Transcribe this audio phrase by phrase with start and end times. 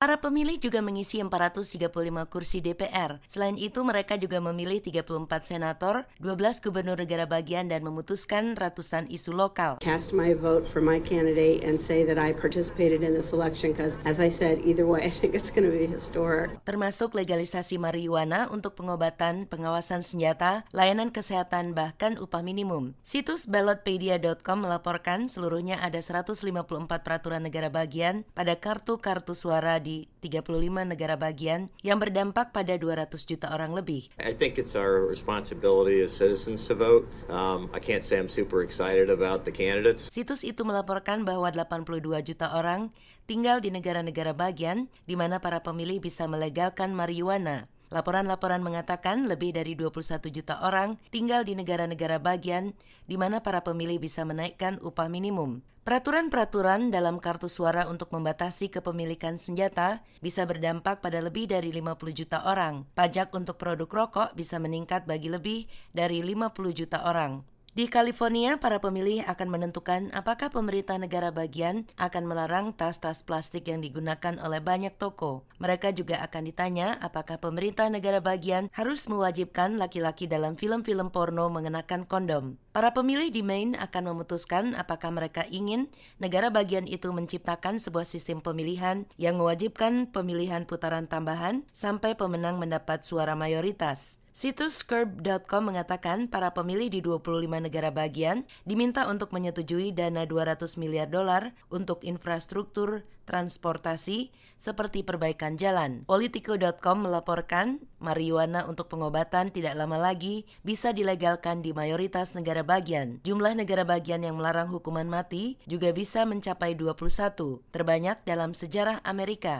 [0.00, 1.92] Para pemilih juga mengisi 435
[2.32, 3.20] kursi DPR.
[3.28, 5.04] Selain itu, mereka juga memilih 34
[5.44, 9.76] senator, 12 gubernur negara bagian dan memutuskan ratusan isu lokal.
[9.84, 14.00] Cast my vote for my candidate and say that I participated in this election because
[14.08, 16.56] as I said, either way I think it's going to be historic.
[16.64, 22.96] Termasuk legalisasi marijuana untuk pengobatan, pengawasan senjata, layanan kesehatan bahkan upah minimum.
[23.04, 26.40] Situs ballotpedia.com melaporkan seluruhnya ada 154
[26.88, 33.10] peraturan negara bagian pada kartu-kartu suara di di 35 negara bagian yang berdampak pada 200
[33.26, 34.06] juta orang lebih.
[34.22, 37.10] I think it's our responsibility as citizens to vote.
[37.26, 40.06] Um, I can't say I'm super excited about the candidates.
[40.14, 42.94] Situs itu melaporkan bahwa 82 juta orang
[43.26, 47.66] tinggal di negara-negara bagian di mana para pemilih bisa melegalkan marijuana.
[47.90, 52.70] Laporan-laporan mengatakan lebih dari 21 juta orang tinggal di negara-negara bagian
[53.10, 55.66] di mana para pemilih bisa menaikkan upah minimum.
[55.80, 62.46] Peraturan-peraturan dalam kartu suara untuk membatasi kepemilikan senjata bisa berdampak pada lebih dari 50 juta
[62.46, 62.86] orang.
[62.94, 67.49] Pajak untuk produk rokok bisa meningkat bagi lebih dari 50 juta orang.
[67.70, 73.78] Di California, para pemilih akan menentukan apakah pemerintah negara bagian akan melarang tas-tas plastik yang
[73.78, 75.46] digunakan oleh banyak toko.
[75.62, 82.10] Mereka juga akan ditanya apakah pemerintah negara bagian harus mewajibkan laki-laki dalam film-film porno mengenakan
[82.10, 82.58] kondom.
[82.74, 85.86] Para pemilih di Maine akan memutuskan apakah mereka ingin
[86.18, 93.06] negara bagian itu menciptakan sebuah sistem pemilihan yang mewajibkan pemilihan putaran tambahan sampai pemenang mendapat
[93.06, 94.18] suara mayoritas.
[94.30, 101.10] Situs Curb.com mengatakan para pemilih di 25 negara bagian diminta untuk menyetujui dana 200 miliar
[101.10, 106.06] dolar untuk infrastruktur transportasi seperti perbaikan jalan.
[106.06, 113.18] Politico.com melaporkan marijuana untuk pengobatan tidak lama lagi bisa dilegalkan di mayoritas negara bagian.
[113.26, 119.58] Jumlah negara bagian yang melarang hukuman mati juga bisa mencapai 21, terbanyak dalam sejarah Amerika.